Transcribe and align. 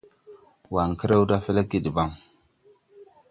Waŋkrew 0.73 1.23
da 1.29 1.37
flɛgge 1.45 1.79
debaŋ. 1.85 2.09